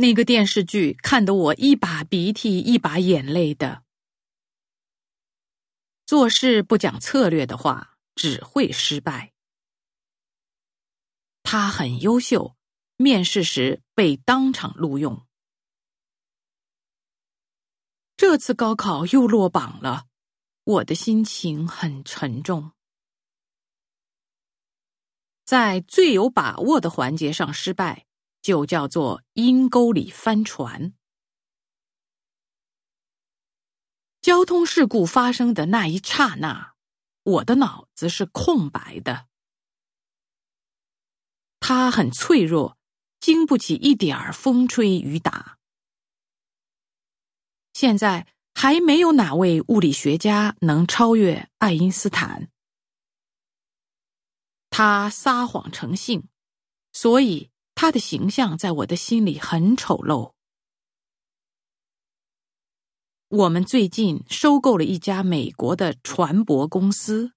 [0.00, 3.82] 那个电视剧看得我一把鼻涕一把眼泪的。
[6.06, 9.32] 做事不讲策略的话，只会失败。
[11.42, 12.54] 他很优秀，
[12.96, 15.26] 面试时被当场录用。
[18.16, 20.06] 这次高考又落榜了，
[20.62, 22.70] 我的心情很沉重。
[25.44, 28.06] 在最有把握的环节上失败，
[28.48, 30.94] 就叫做阴沟里翻船。
[34.22, 36.72] 交通事故发生的那一刹那，
[37.24, 39.26] 我的脑子是空白的。
[41.60, 42.78] 它很脆弱，
[43.20, 45.58] 经不起一点儿风吹雨打。
[47.74, 52.48] 现在还没有哪位物理学家能超越爱因斯坦。
[54.70, 56.26] 他撒谎成性，
[56.94, 60.32] 所以他的形象在我的心里很丑陋。
[63.28, 67.34] 我们最近收购了一家美国的船舶公司。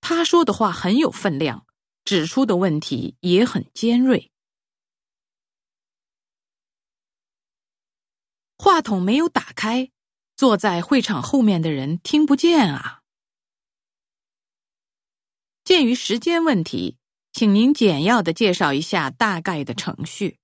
[0.00, 1.66] 他说的话很有分量，
[2.06, 4.32] 指出的问题也很尖锐。
[8.56, 9.92] 话筒没有打开，
[10.36, 13.03] 坐在会场后面的人听不见啊。
[15.74, 16.98] 鉴于时间问题，
[17.32, 20.38] 请您简要的介绍一下大概的程序。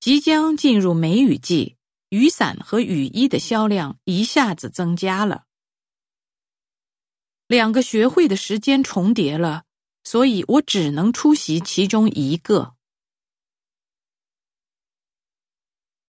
[0.00, 1.76] 即将进入梅雨季，
[2.08, 5.44] 雨伞和雨衣的销量一下子增加了。
[7.46, 9.62] 两个学会的时间重叠了，
[10.02, 12.74] 所以我只能出席其中一个。